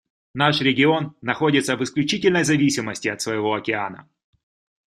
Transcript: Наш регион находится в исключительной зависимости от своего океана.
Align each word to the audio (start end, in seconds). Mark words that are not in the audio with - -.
Наш 0.33 0.61
регион 0.61 1.13
находится 1.21 1.75
в 1.77 1.83
исключительной 1.83 2.43
зависимости 2.43 3.07
от 3.07 3.21
своего 3.21 3.53
океана. 3.53 4.09